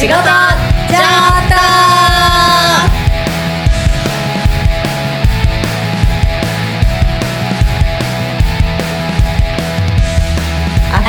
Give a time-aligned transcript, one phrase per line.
[0.00, 1.60] 仕事じゃった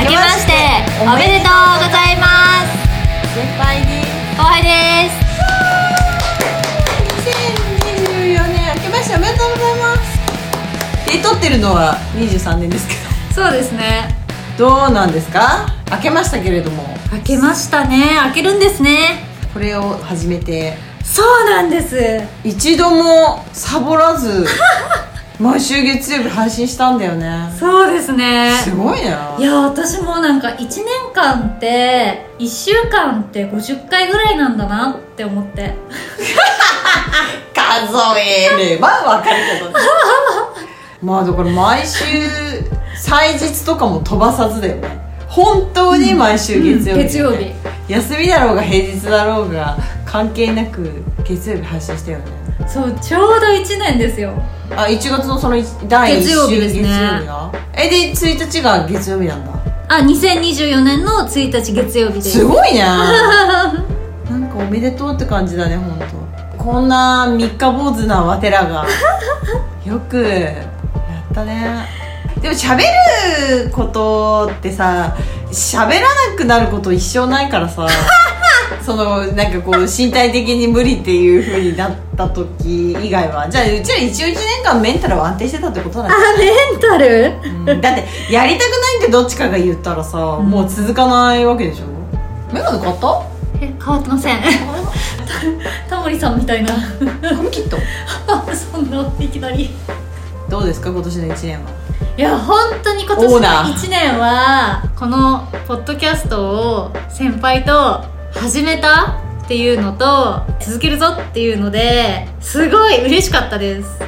[0.02, 0.52] 明けまして
[1.00, 1.52] おめでとう
[1.82, 2.26] ございま
[2.66, 2.68] す。
[3.34, 4.04] 先輩に
[4.36, 4.68] 後輩で
[5.08, 5.16] す。
[7.24, 11.10] 2024年明けましておめでとうございます。
[11.10, 12.94] で撮ってるのは23年ですけ
[13.34, 14.14] そうですね。
[14.58, 15.81] どどうなんですか？
[15.92, 16.84] 明けましたけれども。
[17.12, 18.18] 明けましたね。
[18.28, 19.26] 明けるんですね。
[19.52, 20.72] これを始めて。
[21.04, 21.98] そうなんです。
[22.42, 24.46] 一度もサボらず
[25.38, 27.52] 毎週月曜日配信したんだよね。
[27.60, 28.58] そうですね。
[28.64, 29.34] すごいな。
[29.38, 35.74] いや私もなんか1年間って1週間って50回ぐらいなんだなって思って。
[37.52, 39.74] 数えればわかるけどね。
[41.02, 42.04] まあだから毎週
[42.96, 45.01] 祭日とかも飛ばさずだよね
[45.32, 47.52] 本当に毎週月曜日、うん月曜日。
[47.88, 52.24] 休みだろうが平日だろうが関係なく月曜日配信したよね。
[52.68, 54.34] そうちょうど1年ですよ。
[54.70, 56.90] あ1月のその一第1週月曜日ですね。
[57.74, 59.52] えで1日が月曜日なんだ。
[59.88, 62.30] あ2024年の1日月曜日です。
[62.38, 62.82] すごいね。
[62.84, 65.98] なんかおめでとうって感じだね本
[66.58, 66.62] 当。
[66.62, 68.86] こんな三日坊主なわてらが。
[69.86, 70.52] よくや
[71.30, 72.01] ったね
[72.42, 72.78] でも喋
[73.64, 75.16] ることってさ
[75.50, 77.86] 喋らなくなること一生ないからさ。
[78.84, 83.48] そのなんかこう身体的に無理っていうふうになった時以外は。
[83.48, 87.32] じゃあうちら一応1年間メンタルは安定してたってことなんだあメンタル？
[87.66, 87.80] うん。
[87.80, 91.84] だってやりたくないってどっちかが言ったらさ、もう続かないわけでしょ？
[92.52, 93.22] メガネ買った？
[93.60, 94.38] え変わってません。
[95.88, 96.72] タモリさんみたいな。
[97.36, 97.76] 髪切った？
[98.26, 99.70] あそんないきなり。
[100.48, 101.81] どうですか今年の1年は？
[102.16, 103.72] いや本当に今年のオーナー。
[103.72, 106.50] 1年はこのポッドキャスト
[106.84, 108.04] を先輩と
[108.34, 113.98] 始めたっていうのと続けるぞっていうのですごい嬉しかったです。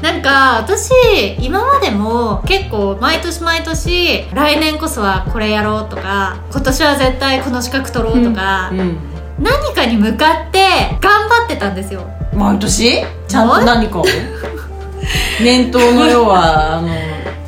[0.00, 0.90] なんか私
[1.38, 8.98] 今までも結構毎年毎年来年こそはこれやろうとか今年は絶対この資格取ろうとか、うん
[9.38, 10.60] 何かに向かって
[11.00, 12.06] 頑張ってたんですよ。
[12.32, 13.02] 毎年？
[13.26, 14.02] ちゃんと何か
[15.40, 16.88] を 念頭の要はあの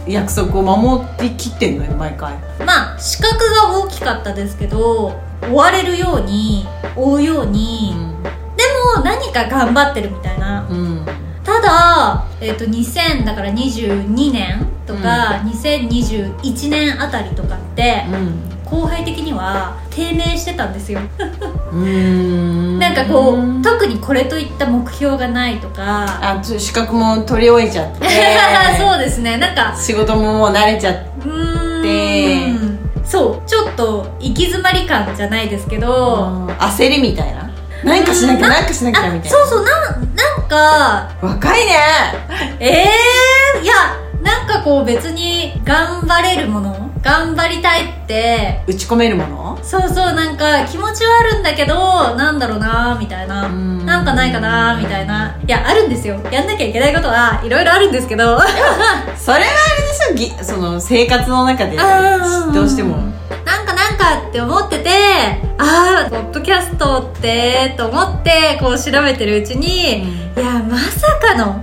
[0.07, 2.35] 約束を守ってきってんのよ毎回。
[2.65, 5.19] まあ資格が大きかったですけど
[5.51, 6.67] 追われるように
[6.97, 7.95] 追うように、
[8.57, 8.65] で
[8.97, 10.67] も何か頑張ってるみたいな。
[10.69, 11.07] うん、うん
[11.45, 18.05] ただ、えっと2000だから22年とか、2021年あたりとかって、
[18.65, 21.01] 後輩的には低迷してたんですよ。
[21.71, 26.07] うんうんなんかこう特にこれといった目標がないとか。
[26.23, 28.07] あ資格も取り終えちゃって。
[28.79, 29.37] そうですね。
[29.37, 30.95] なんか仕事ももう慣れちゃっ
[31.83, 32.55] て。
[33.05, 37.51] そうちょっと行き詰まり感じゃないですけど、焦りみたいな。
[37.85, 39.39] 何かしなきゃ何かしなきゃみたいな。
[39.39, 41.73] あそうそうなんなんか若いね。
[42.61, 43.75] ええー、いや
[44.23, 48.63] なんかこう別に頑張れるもの頑張りたいって。
[48.67, 49.59] 打ち込めるもの？
[49.63, 51.75] そうそうなんか気持ちはあるんだけど
[52.17, 53.47] なんだろうなみたいな。
[53.47, 53.85] うん。
[53.85, 55.39] なんかないかなみたいな。
[55.47, 56.19] いやあるんですよ。
[56.33, 58.39] やんなきゃいけないことはいろいろあるんですけど。
[59.17, 59.39] それはあ
[60.15, 60.39] れでしょ。
[60.39, 62.97] ぎその生活の中でうんどうしても。
[63.45, 64.91] なんかなんかって思ってて
[65.59, 71.63] ああポッドキャストってと思ってこう調べてるうちに、いやまさかの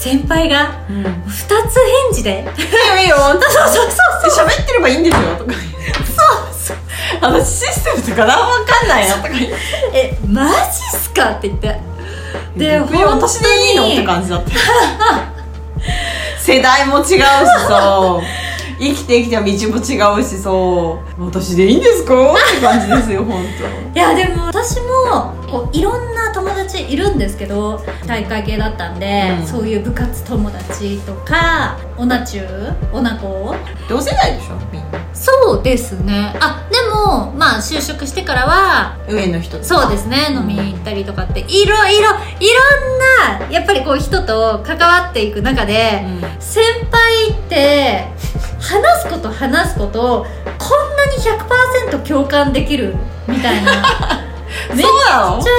[0.00, 1.04] 先輩がうん。
[1.04, 1.08] 2
[1.68, 2.44] つ返事で。
[2.56, 2.94] いいよ。
[3.02, 3.90] いいよそうそう
[4.22, 4.46] そうそう。
[4.48, 5.52] 喋ってればいいんですよとか。
[6.62, 6.76] そう
[7.20, 9.28] あのシステムとか何もわかんないなとか
[9.92, 10.52] えマジ
[10.96, 11.78] っすかって言って。
[12.56, 13.86] で私でいいの？
[13.86, 14.50] って感じだった。
[16.40, 18.18] 世代も違うしさ
[18.78, 20.50] 生きてきた道も違うしさ
[21.18, 22.14] 私でいいんですか？
[22.32, 23.42] って感じですよ本
[23.94, 29.46] いやでも私もこういろんな友達いるんですけど大会系だったんで、うん。
[29.46, 33.54] そういう部活友達とかオナチューオナコ
[33.88, 34.98] 当同世代でしょみんな。
[35.12, 36.34] そうですね。
[36.40, 46.24] あでもまあ就職してからは上の人そうですね飲みに行ったりとかっていろいろいろんなやっぱりこう人と関わっていく中で、うん。
[46.38, 48.06] 先輩って
[48.60, 50.26] 話すこと話すこと
[50.58, 52.94] こんなに100%共感できる
[53.26, 53.72] みたいな。
[54.74, 55.42] めっそうなの？
[55.42, 55.50] ちゃ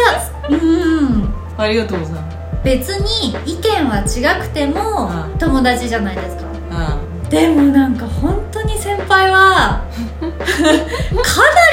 [0.49, 1.33] うん。
[1.57, 2.37] ありがとうございます。
[2.63, 5.37] 別に意見は違くてもうん。
[5.39, 6.43] 友達じゃないですか。
[6.43, 9.81] うでもなんか本当に先輩は
[10.19, 10.31] かな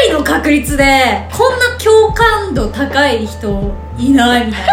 [0.07, 4.73] りの確率でこんな共感度高い人いないみたいな。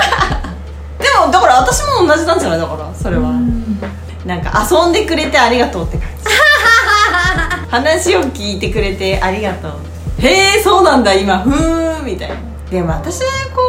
[1.03, 2.59] でもだから私も同じなんじゃない？
[2.59, 3.31] だからそれは、
[4.25, 6.23] なんか遊んでくれてありがとうって感じ
[7.69, 9.71] 話を聞いてくれてありがとう。
[10.19, 11.39] へえそうなんだ今。
[11.39, 12.05] ふーん。
[12.05, 12.35] みたいな。
[12.69, 13.25] でも私は
[13.55, 13.61] こ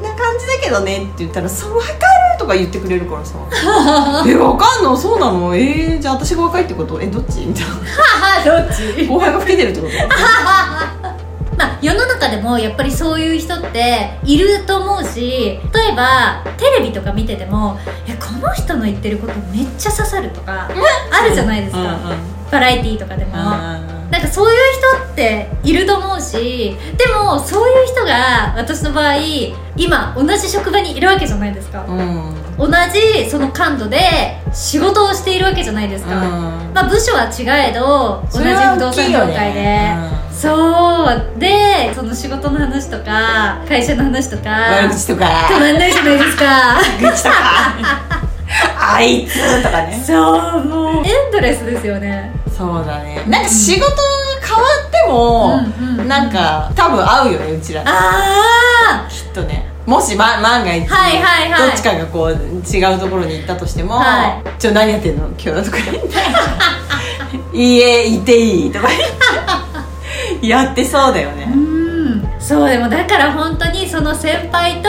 [0.00, 3.34] うな感じだけどねって言ったら「そう分かる!」とか言ってくれるからさ
[4.24, 4.96] 「え分かんの？
[4.96, 5.54] そうなの？
[5.54, 7.00] えー、じゃあ私が若いってこと？
[7.02, 7.64] えどっち?」みたい
[8.46, 9.02] どっち？
[9.02, 9.92] な後輩が老けてるってこと？
[11.58, 20.68] まあ世の中でもやっぱりそういう人っていると思うし例えばテレビとか見てても「いやこの人の言ってることめっちゃ刺さる」とか
[21.10, 23.32] あるじゃないですか、うんうんバラエティーとかでも。
[23.32, 23.96] うん。
[24.10, 24.60] なんかそういう
[25.02, 29.16] 人っていると思うしでもそういう人が私の場合
[29.76, 32.34] 今同じ職場にいるわけじゃないですか、うん。
[32.56, 33.98] 同じその感度で
[34.52, 36.72] 仕事をしているわけじゃないですか、うん。
[36.72, 39.96] まあ部署は違えど同じ不動産業界で、ね。
[40.32, 41.38] そう。
[41.38, 45.24] でその仕事の話とか会社の話とか悪口とか。
[45.50, 46.78] 止まんないじゃないですか。
[47.00, 47.36] 愚痴とか。
[48.96, 50.02] あいつとかね。
[50.06, 51.06] そうもう。
[51.06, 53.22] エンドレスですよねそうだね。
[53.28, 53.92] なんか仕事が
[54.42, 59.66] 変わっても、うんうんなんか多分合うよねうちらあきっとね。
[59.86, 61.68] もし、ま、万が一、はいはいはい。
[61.68, 65.26] どっちかがこう違うところに行ったとしても「はちょ何やってんの？
[65.38, 66.18] 今日」とか言って
[67.56, 68.88] 「いいていい」とか。
[68.88, 71.48] 言ってやってそうだよね。
[71.48, 72.28] あうん。
[72.38, 74.88] そうでもだから本当にその先輩と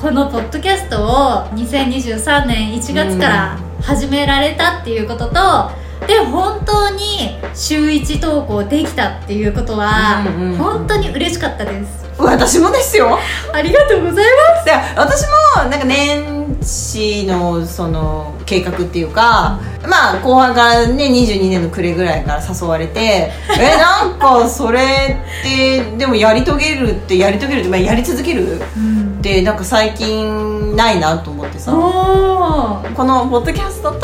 [0.00, 5.70] このポッドキャストを2023年1月から始められたっていうことと、
[6.06, 10.56] で本当に週1投稿できたっていうことは、うんうんうん。
[10.56, 12.06] 本当に嬉しかったです。
[12.18, 13.18] 私もですよ。
[13.52, 15.24] ありがとうございまで私
[15.56, 23.00] もなんか年始のその計画っていうか、まあ後半からね22年の暮れぐらいから誘われて
[23.58, 31.72] えなんかそれってでもやり遂げるってやり遂げるって、まあ、やり続けるす、うんっ、てなんか最近ないなと思ってさ。
[31.72, 33.98] このポッドキャストと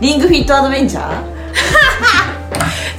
[0.00, 1.12] リングフィットアドベンチャー？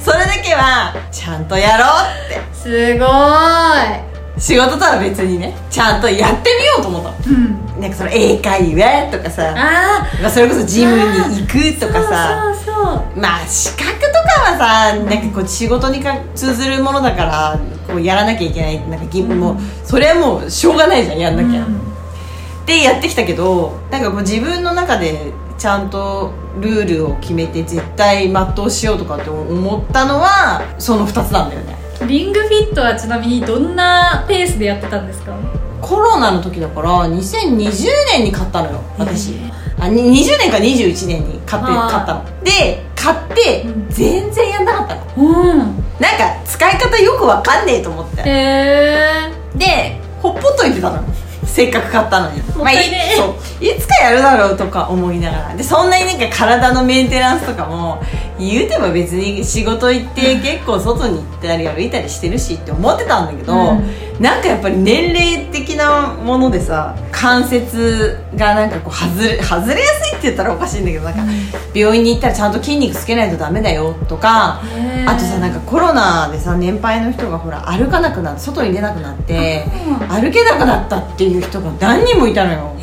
[0.00, 1.88] それだけはちゃんとやろう
[2.26, 2.40] って。
[2.54, 4.14] すごーい。
[4.38, 7.16] 仕事とは別にねちゃんとやってみようと思ったの。
[7.36, 7.80] うん。
[7.80, 9.54] なんかその英会話とかさ。
[9.56, 11.02] あまあそれこそジムに
[11.46, 12.52] 行くとかさ。
[12.64, 13.20] そうそうそう。
[13.20, 14.58] まあ資格とかは
[14.92, 21.80] さなんかこう仕事にか通ずるものだからこうやらなきゃいけないなんか義務も、それはもうしょうがないじゃんやんなきゃ、うん。
[22.66, 31.76] でやってきたけどなんかこう自分の中でちゃんとルールを決めて絶対全うしようとかって思ったのはその2つなんだよね。
[32.08, 35.34] リングフィットはちなみにどんなペースでやってたんですか？
[35.80, 37.60] コロナの時だから2020
[38.12, 41.90] 年に買ったのよ私、へあに20年か21年に買ってあー。
[41.90, 42.42] 買ったの。
[42.42, 43.88] で買ってうん。
[43.90, 45.02] 全然やんなかったの。
[45.16, 45.58] うん。
[45.58, 45.66] なん
[46.18, 46.43] か
[46.96, 48.22] 方よくわかんねえと思って。
[48.22, 51.13] へえでほっぽっといてたの
[51.54, 52.42] せっかく買ったのに。
[52.54, 52.76] まあい
[53.16, 53.26] そ
[53.60, 53.64] う。
[53.64, 55.54] いつかやるだろうとか思いながら。
[55.54, 58.02] でそんなになんか体のメンテナンスとかも
[58.40, 63.88] 言うても別に仕事行って結構外に行ったり歩いたりしてるしって思ってたんだけど、うん。
[64.20, 71.20] なんかやっぱり年齢的なものでさ関節がなんかこう外れ外れやすいって言ったらおかしいんだけどなんか
[71.74, 74.60] 病院に行ったらちゃんと筋肉つけないとダメだよとか
[75.06, 79.64] あとさなんかコロナでさ年配の人がほら歩かなくなって外に出なくなって
[80.00, 80.08] うん。
[80.08, 82.74] 歩けなくなったっていう人が何人もいたのよ。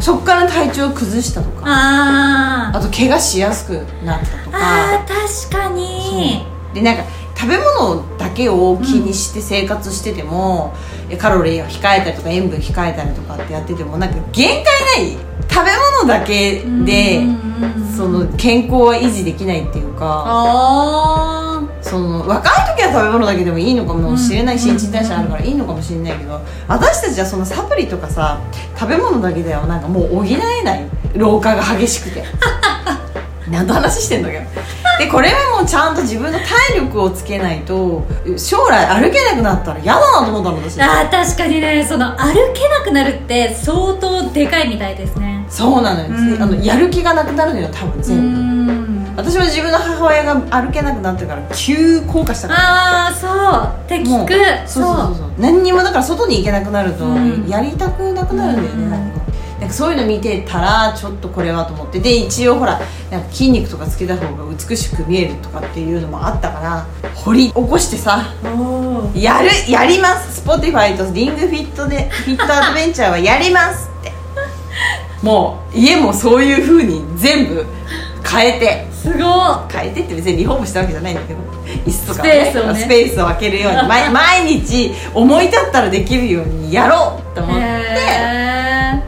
[0.00, 1.62] そっから体調を崩したとか。
[1.66, 2.78] あー。
[2.78, 3.72] あと怪我しやすく
[4.04, 4.58] なったとか。
[4.58, 6.46] あー確かに。
[6.72, 7.04] でなんか
[7.36, 10.74] 食べ物だけを気にして生活してても、
[11.18, 15.16] カロリーを控えたりとか塩分控えたりとかってやっててもなんか限界ない
[15.48, 15.70] 食べ
[16.02, 20.24] 物だけでうんうんうんその健康は維持できないっていうか。
[20.26, 21.47] あ
[21.80, 28.40] その若い時は食べ物だけでもいいのかもしれないうん新陳代謝あるからいいのかもしれないけど私たちはそのサプリとかさ
[28.78, 32.24] 食べ物だけではなんかもう補えない老化が激しくて。
[33.50, 34.44] 何の話してんだけど。
[34.98, 38.04] でこれはもうちゃんと自分の体力をつけないと
[38.36, 40.76] 将来歩けなくなったら嫌だなと思ったの私。
[40.76, 41.86] ーあー確かにね。
[41.88, 45.46] その歩けなくなるって相当でかいみたいですね。
[45.48, 46.42] そうなのよ、うん。
[46.42, 48.72] あのやる気がなくなるのよ多分う全部。
[48.72, 48.87] ん
[49.18, 52.60] 私は自分の母親が歩けなくなってから急降下したから。
[52.60, 53.84] ああそう。
[53.84, 54.68] って聞く。
[54.68, 55.32] そうそうそうそう。
[55.40, 57.48] 何にもだから外に行けなくなるとうん。
[57.48, 58.90] やりたくなくなるんだよね、うん。
[58.90, 59.18] なんか。
[59.70, 61.98] そういうの見てたらちょっとこれはと思って。
[61.98, 68.24] で一応ほらなんか筋肉とかつけた方が美しく見えるとかっていうのもあったから掘り起こしてさ
[69.16, 70.48] やるやります。
[70.48, 74.12] Spotify とリングフィットでフィットアドベンチャーはやりますって。
[75.26, 77.66] もう家もそういう風に全部
[78.24, 79.82] 変えてすごい。
[79.82, 81.40] 変えてって別にリフォームしたわけじゃないんだけど。
[81.86, 82.80] 椅子とか、スペースをね。
[82.80, 87.62] スペースを空けるように毎 毎日思い立ったらできるようにやろうって思って。
[87.64, 88.58] へ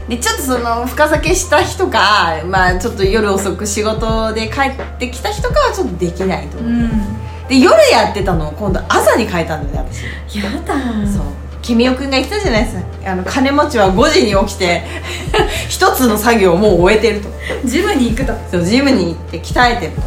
[0.07, 7.47] でちょっとその深酒した日とか、まあ、ちょっと夜遅く仕事で帰ってきた日とかはちょっとできないと思う、ーうん。
[7.47, 9.91] で夜やってたのを今度朝に変えたんだよね
[10.29, 10.37] 私。
[10.37, 10.73] やだ。
[11.07, 11.40] そう
[11.71, 12.83] 君代くんが言ってたじゃないですか。
[13.05, 14.83] あの金持ちは5時に起きて
[15.69, 17.29] 一つの作業をもう終えてると。
[17.65, 18.33] ジムに行くと。
[18.51, 20.01] そうジムに行って鍛えてると。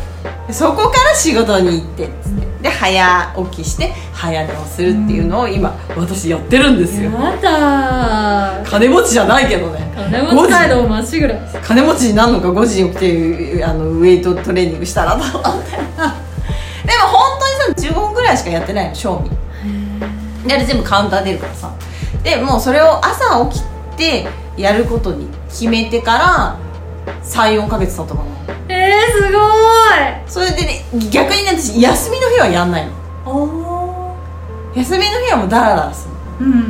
[0.47, 2.47] でそこから仕事に行ってっつって。
[2.62, 7.11] で早起きして早寝をするっていうのを今私やってるんですよ。
[7.11, 9.92] やだ金持ちじゃないけどね。
[9.94, 15.88] 金持ち街道まっしぐら金持ちになるのか5時に起きてあのウェイトトレーニングしたらと思ってでも
[17.09, 19.30] 本当にさ15分ぐらいしかやってないの賞味
[20.47, 21.73] であれ全部カウンター出るからさ。
[22.23, 23.65] でもうそれを朝起き
[23.97, 26.59] てやることに決めてから
[27.23, 28.31] 34か月経ったかな。
[28.69, 29.45] えー、すご
[30.27, 32.87] それでね逆にね私休みの日はやんない
[33.25, 34.17] の。
[34.75, 36.09] 休みの日はもうダラダラす
[36.41, 36.53] るの。
[36.53, 36.65] うんう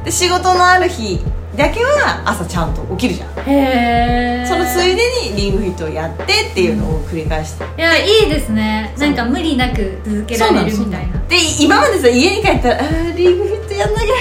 [0.00, 0.04] ん。
[0.04, 1.20] で仕事のある日
[1.56, 3.28] だけは朝ちゃんと起きるじゃん。
[3.28, 7.64] うんへえそのついでにリングフィットをやってっていうのを繰り返して。
[7.76, 8.94] いやいいですね。
[8.98, 11.18] なんか無理なく続けられるみたいな。
[11.28, 14.14] で今までさ家に帰ったらあーリングフィットやんなきゃ。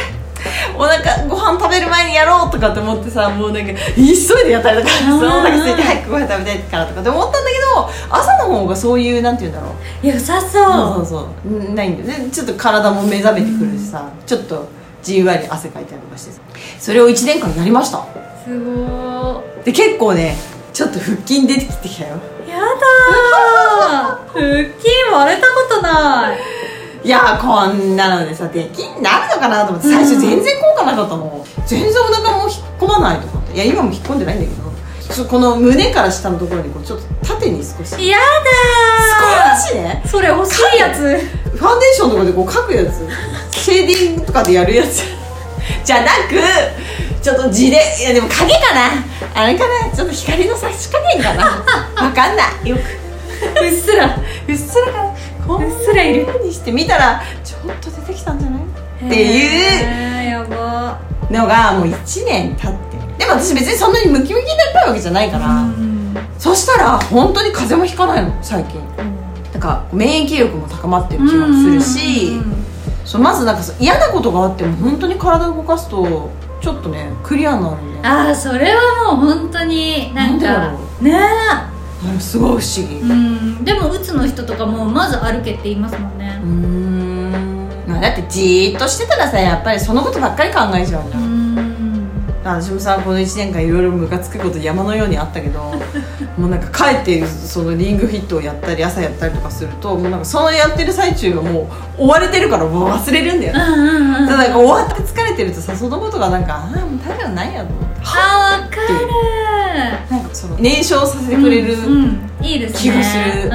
[0.75, 4.89] お腹ご飯食べる前にやろうとかって思ってさもうなんか急いでやったりとか。
[4.89, 9.73] そーのお腹空いて早くご飯食べたいからとかって思ったんだけど朝の方がそういうなんて言うんだろ
[10.03, 10.07] う。
[10.07, 10.51] 良さそう。
[10.51, 11.50] そそうそう。
[11.50, 12.29] うんないんだよね。
[12.31, 14.09] ちょっと体も目覚めてくるしさ。
[14.25, 14.67] ちょっと
[15.01, 16.31] じんわり汗かいたりとかして。
[16.31, 16.41] さ
[16.79, 18.00] それを1年間やりました。
[18.00, 18.03] う
[18.46, 20.36] すごで結構ね
[20.74, 22.20] ちょっと腹筋出てきてきたよ。
[22.46, 24.27] ーやだー。
[24.27, 24.41] 腹
[24.79, 26.39] 筋割れたことない。
[27.03, 29.89] いやーこんなのでさできんなるのかなと思って。
[29.89, 33.53] 最初全然効果なかったの、全然お腹も引っ込まないとかって。
[33.55, 34.70] いや今も引っ込んでないんだけど
[35.10, 37.05] ちょこの胸から下のところにこうちょっと
[37.36, 38.08] 縦に少し。
[38.08, 38.24] やだ
[39.62, 40.01] 少しね。
[40.05, 41.00] ーそれ欲しいやつ。
[41.00, 43.08] ファンデーションとかでこう描くやつ。
[43.51, 45.03] シェーディングとかでやるやつ。
[45.84, 46.36] じゃなく
[47.22, 49.03] ちょっと地でいやでも影かな。
[49.34, 49.96] あれかな？
[49.96, 51.46] ちょっと光の差し加減かな。
[52.03, 52.70] わかんない。
[52.70, 52.79] よく。
[53.63, 54.17] うっすら。
[54.48, 55.13] うっすらかな。
[55.46, 56.27] こんうっすらいる。
[56.43, 58.62] にして見たらちょっと出てきたんじゃない？
[59.08, 60.41] っていう。
[61.31, 66.15] のがもう1年経ってでも私別にそんなにムキムキになりたいわけじゃないから、うん。
[66.37, 68.81] そしたら本当に風邪もひかないの最近。
[69.53, 72.61] だから免疫力も高まってる気がするし、うんうんうん
[73.11, 76.29] そうまずなんか嫌なことがあっても本当に体を動かすと
[76.61, 81.13] ちょっとねクリアになるんだよああそれはもう本当になんかなんね。
[81.13, 81.71] あ
[82.13, 82.95] れすごい不思議。
[82.95, 83.63] えうん。
[83.65, 86.39] でもうつの人とかもまず歩けって言いますもんね。
[86.41, 87.69] うーん。
[87.87, 91.70] まあだってじーっとしてたらさやっぱりそのことばっかり考えちゃうん、うん
[92.43, 95.60] 私もさこの1年間いろいろムカつくこと山のようにあったけど
[96.38, 101.69] もうなんか帰ってそのリングフィットをやったり朝やったりとかするともうなんかそのやってる最中がも
[102.00, 103.60] う追われてるからもう忘れるんだよね。
[103.60, 104.27] うんうんうん。
[104.27, 108.01] ただなんか終わって疲れてるとさそのことがなんかああもう大丈夫ないやと思って。
[108.05, 110.10] あーわかる。
[110.10, 111.77] なんかその燃焼させてくれる、
[112.41, 112.79] いいですね。
[112.79, 113.43] 気がする。
[113.43, 113.51] うん。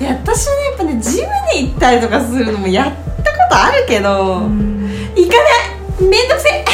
[0.00, 4.88] いや私はねやっぱねジムに行ったりとかするのもやったことあるけど、うん。
[5.16, 5.42] 行かな
[6.06, 6.08] い。
[6.08, 6.64] めんどくせえ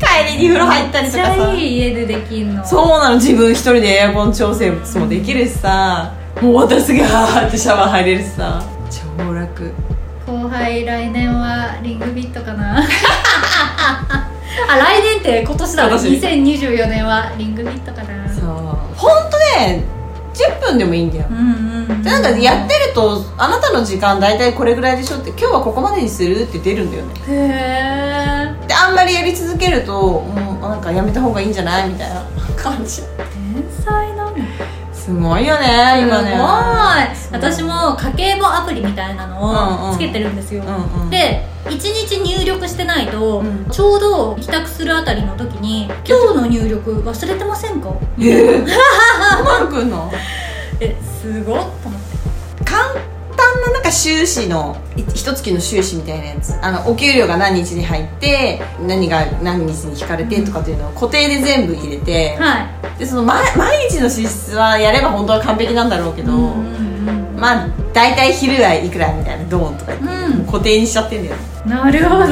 [0.00, 2.64] 帰りに風呂入ったりとかめっちゃさいい家でできんの。
[2.64, 3.16] そうなの。
[3.16, 6.14] 自分一人でエアコン調整もできるしさ。
[6.40, 8.62] もう終わったらすぐはーってシャワー入れるしさ。
[8.90, 9.72] 超楽。
[10.26, 12.80] 後輩来年はリングフィットかな。
[14.68, 16.08] あ来年って今年だ今年。
[16.08, 18.28] 2024年はリングフィットかな。
[18.32, 18.46] そう。
[18.96, 19.99] 本当ね
[20.34, 21.26] 10分でもいいんだよ。
[22.02, 27.14] でなんかやってるとあなたの時間大体これぐらいでしょって今日はここまでにするって出るんだよね。
[27.28, 32.24] へえであんまりやり続けるともうなんかやめた方がいいんじゃないみたいな
[32.56, 33.02] 感じ
[35.10, 36.30] すごいよね今ね。
[37.18, 37.42] すごい。
[37.42, 41.10] 私も家計簿アプリみたいなのをつけてるんですよ、うんうん。
[41.10, 43.66] で1日入力してないと、うん。
[43.70, 47.90] ちょうど帰宅するあたりの時に「今日の入力忘れてませんか?
[48.18, 48.66] えー、
[49.36, 50.12] そんなの来んの」
[50.80, 52.64] えすごっと思って
[53.50, 56.54] 簡単ななんか収支のい一月の収支みたいなやつ。
[56.62, 62.60] あのお給料が何日に入って何が何日に引かれてとかっていうのを固定で全部入れて、は
[62.96, 62.98] い。
[62.98, 66.32] でその毎毎日の支出はやれば本当は完璧なんだろうけど、
[67.36, 70.46] まあ大体昼はいくらみたいなドーンとか言って、うん。
[70.46, 71.36] 固定にしちゃってんだよ。
[71.36, 72.26] ねなるほど。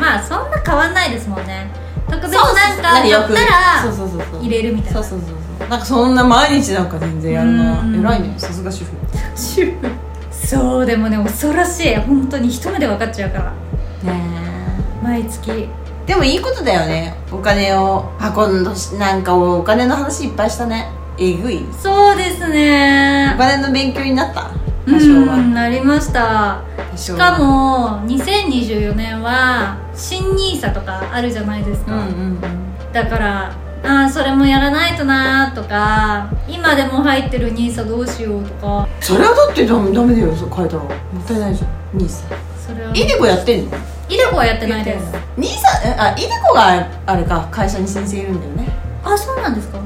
[0.00, 1.70] まあそんな変わんないですもんね。
[2.08, 5.02] 特別なんか何よくやったら入れるみたいな。
[5.02, 5.68] そうそうそうそう。
[5.68, 7.80] なんかそんな毎日なんか全然やるな。
[7.80, 8.00] うん。
[8.00, 8.34] 偉いね。
[8.38, 8.90] さすが主婦。
[9.36, 10.03] 主婦
[10.44, 11.96] そうでもね恐ろしい。
[11.96, 14.12] 本当に一目で分かっちゃうから。
[14.12, 14.20] ね
[15.02, 15.50] 毎月。
[15.50, 15.68] え
[16.06, 17.14] でもいいことだよね。
[17.32, 20.88] お金を運んどしなんかお金の話いっぱいしたね。
[21.18, 21.64] えぐい。
[21.72, 23.32] そうですね。
[23.34, 24.50] お金の勉強になった？
[24.86, 25.36] 多少は。
[25.36, 26.60] うんなりました。
[26.94, 32.40] しかも2024年は新 NISA とかあるじゃないですか、うんうんうん。
[32.92, 33.52] だから
[33.84, 38.88] ああそれもやらないとなーとか今でも入ってる NISA どうしようとか。
[39.00, 40.92] それはだってダメダメだよそう変えたらもっ
[41.26, 41.70] たいないじゃん。
[41.98, 42.28] 兄さん。
[42.66, 42.90] それは。
[42.94, 43.76] イデコやってんの？
[44.08, 45.04] イデコはやってないです。
[45.36, 48.72] 兄さんえあイデコがあれか会社に先生いるんだよね。
[49.04, 49.78] あそうなんですか。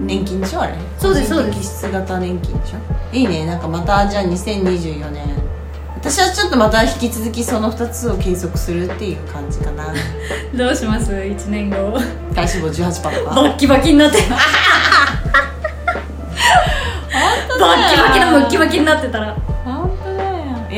[0.00, 0.74] 年金でしょあれ。
[0.98, 1.56] そうですそうです。
[1.56, 2.78] 個人的質型年金でしょ。
[3.12, 5.24] いいねなんかまたじゃあ2024年
[6.00, 9.92] 私はちょっとまた引き続きその2つを継続するっていう感じかな。
[10.56, 11.98] どうします？1年後。
[12.34, 13.34] 体脂肪18%とか。
[13.34, 14.18] バッキバキになって。
[17.58, 19.36] バッキバキのムッキバキになってたら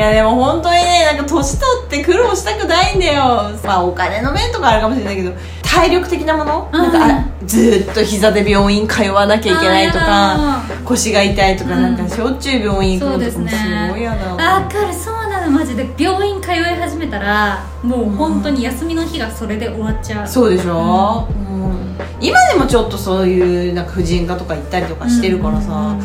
[0.00, 3.50] やでも本当にねなんか年取って苦労したくないんだよ。
[3.64, 11.82] まあお金の面とかあるかもしれないけど体力的なもの、うんなんかあずーっと膝で病院通わなきゃいけないとかあ腰が痛いとか、うん。
[11.82, 13.54] なんかしょっちゅう病院行くのとかもす
[13.90, 14.36] ごい嫌だ。
[14.36, 14.94] ーわかる。
[14.94, 15.88] そうなのマジで。
[15.98, 20.28] 病院通い始めたらもう本当に休みの日がそれで終わっちゃう。
[20.28, 21.79] そうでしょ、うん
[22.20, 25.96] 今でもちょっとそういうなんか婦人科とか行ったりとかしてるからさ、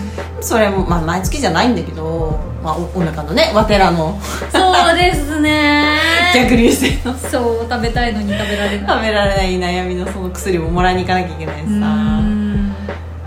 [0.42, 4.20] それも、まあ、毎月じゃないんだけど、まあ、おお腹のねわてらの。
[4.52, 6.00] そうですね。
[6.34, 7.18] 逆流性の。
[7.18, 8.88] そう食べたいのに食べられない。
[8.88, 12.74] 食べられない悩みのその薬ももらいに行かなきゃいけないしさ、うん。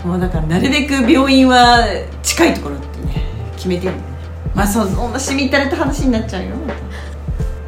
[0.03, 1.85] もうだからなるべく病院は
[2.23, 3.23] 近いところってね
[3.55, 4.17] 決めてるんだよね。
[4.55, 6.49] まあそそんなしみったれた話になっちゃうよ。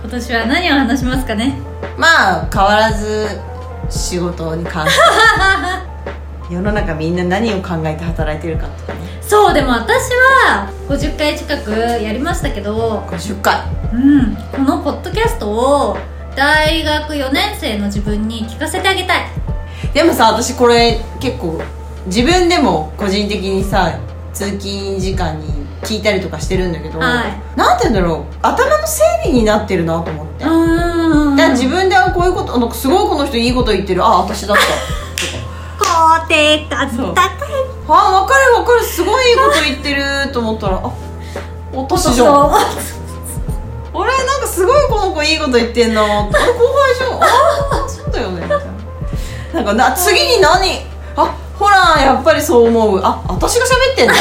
[0.02, 1.58] 今年は何を話しますかね。
[1.98, 3.40] まあ変わらず
[3.92, 5.02] 仕事に関して。
[6.50, 9.00] 世の中みんな何を考えて働いてるかとかね。
[9.22, 10.10] そうでも私
[10.46, 13.62] は50回近くやりましたけど50回。
[13.94, 14.36] うん。
[14.52, 15.98] このポッドキャストを
[16.36, 19.26] 大学4年生の自分に聞かせてあげたい。
[19.94, 21.62] でもさ私これ結構
[22.08, 23.94] 自分でも個人的にさ
[24.34, 27.58] 通勤時間に聞いたりとかしてるんだけど、はい。
[27.58, 28.36] なんて言うんだろう。
[28.42, 30.81] 頭の整理になってるなと思って、うん
[31.62, 34.04] 自分ではこういうことなんかすごいこの人いいこと言ってる。
[34.04, 34.64] あ私だった。
[35.86, 37.30] 肯定感そう高い。
[37.88, 38.84] あ分かる分かる。
[38.84, 40.92] すごいいいこと言ってると思ったらあ
[41.72, 42.52] 私じゃん。
[43.94, 46.02] 俺なんかすごいこの子いいこと言ってんな。
[46.02, 47.22] あれ後輩じゃん。
[47.22, 47.28] あ
[47.86, 48.42] あそうだよね。
[48.42, 48.66] みたいな
[49.54, 50.82] なんかな次に何？
[51.16, 53.02] あほらやっぱりそう思う。
[53.04, 54.14] あ私が喋ってんだ。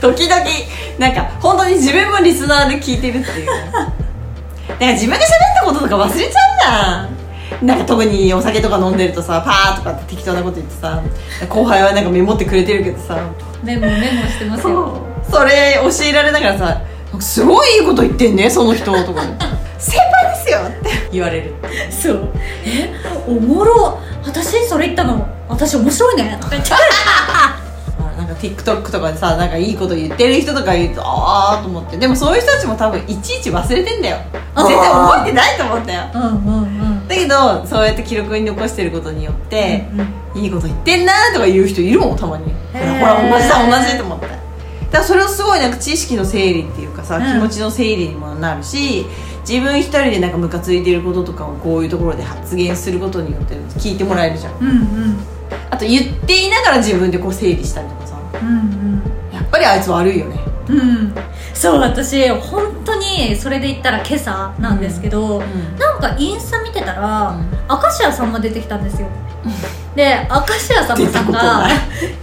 [0.00, 0.44] 時々
[0.98, 3.48] なんか本当に自分もリスナーで聞いてるっていう
[4.78, 5.24] から自分が喋っ
[5.60, 7.66] たこととか忘れちゃうじゃん。
[7.66, 11.02] なんか特にお酒とか飲んでるとさパーとかって適当なこと言ってさ
[11.48, 13.18] 後輩はなんかメモってくれてるけどさ。
[13.62, 15.02] メモメモしてますよ。
[15.30, 16.82] それ教えられながらさ
[17.20, 19.22] 「すごいいいこと言ってんねその人」とか
[19.78, 20.98] 「先輩ですよ」って。
[21.10, 21.54] 言われる。
[21.90, 22.28] そう。
[22.64, 22.92] え
[23.26, 23.98] おもろ。
[24.24, 26.38] 私それ言ったの私面白いね。
[26.38, 26.56] って
[28.40, 31.96] TikTok とかでさなんかいいこと言ってる人とか言うとああと思って。
[31.96, 34.18] でもそういう人たちも多分いちいち忘れてんだよ。
[34.56, 36.02] 全然覚えてないと思ったよ。
[36.14, 40.42] うんうんうんだけどそうやって記録に残してることによって、うんうん。
[40.42, 42.44] いいこと言ってんなとか言う人いるもんたまに。
[42.72, 44.38] ほらほら同じだ同じと思ってだか
[44.90, 47.24] らそれをすごいなんか知識の整理っていうかさ、うん。
[47.24, 49.06] 気持ちの整理にもなるし
[49.48, 54.58] 自分一人でなんかムカついてることとかをこういうところで発言することによって聞いてもらえるじゃん。
[54.58, 55.16] うんうん。
[55.70, 58.06] あと言っていながら自分でこう整理したりとか
[58.40, 60.40] さうんやっぱりあいつ悪いよね。
[60.68, 60.80] うん。
[60.80, 61.14] うん。
[61.54, 65.78] そう私本当にそれで言ったら今朝なんですけど、ん。
[65.78, 67.50] なんかインスタ見てたら、うん。
[67.68, 69.08] 明石家さんま出てきたんですよ。
[69.94, 71.68] で明石家さんまさんが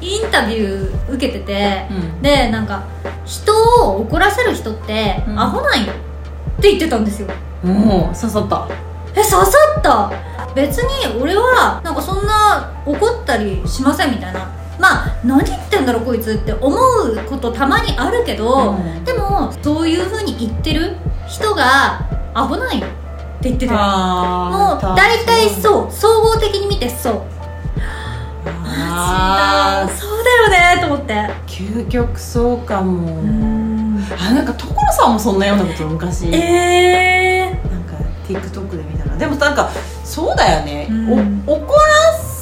[0.02, 2.22] インタビュー受けてて、うん。
[2.22, 2.84] でなんか
[3.26, 5.40] 人を怒らせる人ってうん。
[5.40, 7.28] アホなんよって言ってたんですよ。
[7.64, 8.68] もう刺さった。
[9.14, 10.12] え刺さった。
[10.56, 14.50] 別に俺はなんかそんな怒ったりしませんみたいな
[14.80, 19.04] まあ何言ってんだろこいつって思うことたまにあるけど、うん。
[19.04, 22.90] でもそういうふうに言ってる人が危ないよっ
[23.42, 25.92] て言ってたよもあう大体そう。
[25.92, 27.22] 総合的に見てそう。
[28.68, 31.14] あそうだよねと思って。
[31.14, 34.04] ー究極そうかも、うん。
[34.20, 36.28] あなんか所さんもそんなようなこと昔。
[36.28, 37.96] ええなんか
[38.28, 39.70] TikTok で見たらでもなんか
[40.04, 41.44] そうだよね、うん。
[41.48, 41.80] お怒ら
[42.20, 42.35] そ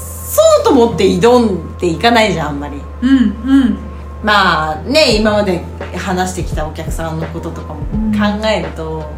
[0.73, 2.77] うと思って挑んでいかないじゃんあんまり。
[2.77, 3.77] ー、うんうん。
[4.23, 5.63] まあね今まで
[5.97, 7.79] 話してきたお客さんのこととかも
[8.13, 9.09] 考えると、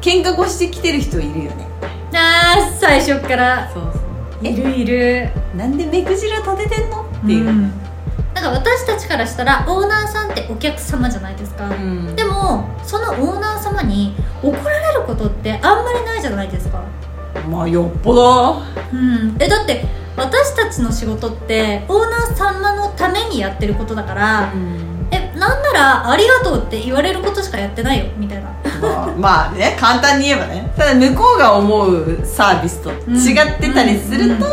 [0.00, 1.66] 喧嘩越してきてる人いるよね。
[2.14, 3.70] あー最初っから。
[3.72, 4.46] そうそう。
[4.46, 5.30] いるいる。
[5.54, 7.02] なんで目くじら立ててんの？
[7.02, 7.72] っていう、うん。
[8.34, 12.14] なんか私たちからしたらオーナーさんってお客様じゃないですか、うん。
[12.16, 16.82] でもそのオーナー様に怒られることってあんまりないじゃないですか。
[17.50, 18.62] まあよっぽど。
[18.92, 19.36] うん。
[19.38, 19.84] えだって
[20.20, 24.52] 私たちの仕事ってオーナー様のためにやってることだから、
[25.10, 28.50] えなんなならありがとうって言われることしかやってないよみたいな。
[28.80, 30.72] まあまあね簡単に言えばね。
[30.76, 34.52] ただ向こうが思うサービスと違ってたりすると、うん。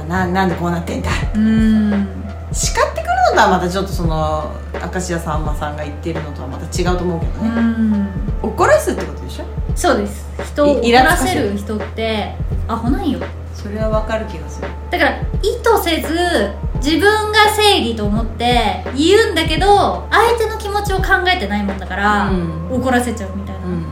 [0.00, 0.08] うん。
[0.08, 1.10] ななんでこうなってんだ。
[1.34, 2.08] うん。
[2.52, 4.50] 叱ってくるのとはまたちょっとその
[4.92, 8.08] 明石家さんまさんが言ってるのとはまた違うと思うけどうね、ん。
[8.42, 9.44] 怒らすってことでしょ？
[9.76, 10.26] そうです。
[10.44, 12.34] 人をい怒らせる人って
[12.66, 13.20] アホなんよ
[13.62, 14.68] それはわかる気がする。
[14.90, 15.10] だから
[15.42, 22.72] 意図せず自分が正義と思って言うんだけど相手の気持ちを考えてないもんだから、うん。
[22.72, 23.84] 怒らせちゃうみたいな、うんうんうん。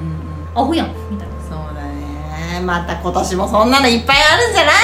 [0.54, 1.34] アホやんみたいな。
[1.42, 2.60] そうだね。
[2.64, 4.74] また今年もそんなのいっぱいあるんじゃない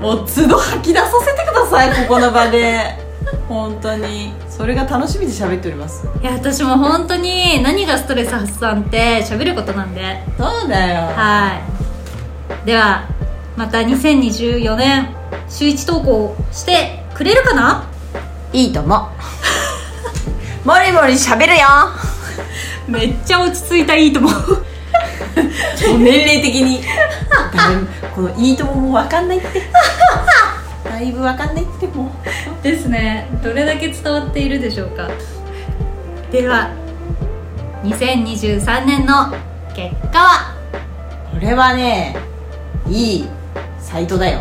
[0.00, 0.04] の？
[0.16, 3.02] もう都度吐き出させてくださいここの場で。
[3.48, 4.34] 本当に。
[4.48, 6.06] それが楽しみで喋っております。
[6.22, 10.22] いや私も本当に何がストレス発散って喋ることなんで。
[10.38, 11.10] そうだよ。
[11.16, 11.52] は
[12.62, 12.66] い。
[12.66, 13.04] では
[13.56, 15.14] また2024年
[15.48, 17.88] 週1投稿してくれるかな？
[18.52, 19.10] いいとも
[20.64, 21.62] もりもり喋るよ。
[22.88, 24.32] めっちゃ落ち着いたいいと思う。
[24.32, 24.36] も
[25.96, 26.82] う年齢的に。
[28.14, 29.62] このいいとももう分かんないって。
[30.84, 32.10] だいぶ分かんないっても
[32.60, 32.62] う。
[32.62, 33.28] ですね。
[33.42, 35.08] どれだけ伝わっているでしょうか。
[36.32, 36.70] では
[37.84, 39.32] 2023年の
[39.74, 40.54] 結果は？
[41.32, 42.16] これはね
[42.88, 43.28] いい
[43.94, 44.40] サイトだよ。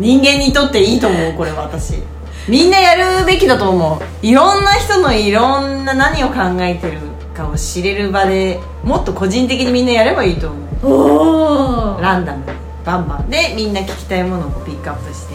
[0.00, 2.02] 人間にとっていいと思うこれは私。
[2.48, 4.26] みんなやるべきだと思う。
[4.26, 6.98] いろんな人のいろんな何を考えてる
[7.36, 10.92] かを知れる場でもっと個人的にみんなやればいいと思う。
[10.92, 12.44] おお、ランダム。
[12.44, 12.52] に
[12.84, 13.30] バンバン。
[13.30, 15.34] でみんな聞きたいものをピックアップして。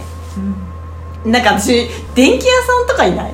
[1.24, 3.32] なんか私電気屋さんとかいない？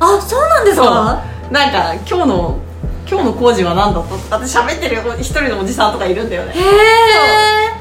[0.00, 1.24] あそうなんですか？
[1.50, 2.60] なんか今日の
[3.08, 4.36] 今日の工事は何だった？
[4.36, 6.52] って喋ってる一人のおじさんとかいるんだよね。
[6.52, 6.62] へえ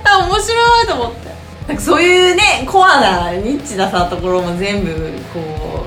[0.06, 1.25] あ面白いと思って
[1.67, 4.93] なんかそういうねコアなニッチなさところも全部
[5.34, 5.86] こ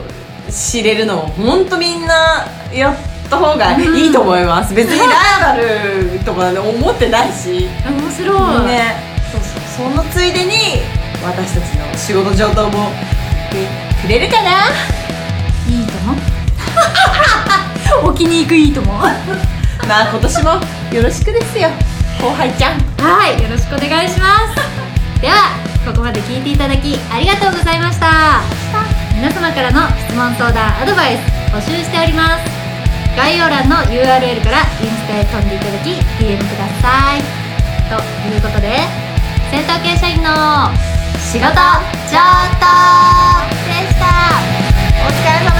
[0.49, 2.97] う知れるのを本当みんなやっ
[3.29, 5.09] た方がいいと思います、別にライ
[5.41, 7.69] バルとか思ってないし。
[7.87, 8.97] 面白い、ね。
[9.31, 9.91] そうそう。
[9.91, 10.83] そのついでに
[11.23, 12.91] 私たちの仕事上等も
[14.03, 14.51] くれるかな。
[15.69, 16.17] いいとも。
[18.09, 18.95] 置きに行くいいとも。
[18.95, 19.13] は
[19.87, 20.51] まあ今年も
[20.97, 21.69] よろしくですよ。
[22.21, 22.79] 後輩ちゃん。
[22.79, 25.21] いよろしくお願いします。
[25.21, 28.45] ではここまで聞いていただきありがとうございました。
[29.17, 32.45] 皆様からの質問相談アドバイス募集しております。
[33.17, 37.25] 概要欄の URL からインスタへ飛んでいただき DM ください。
[37.89, 37.97] と
[38.29, 38.85] いうことで
[39.51, 40.69] 戦闘系社員の
[41.25, 41.57] 仕事
[42.13, 42.21] 上
[42.61, 42.69] 等
[43.65, 44.37] でした。
[45.01, 45.58] お疲れ様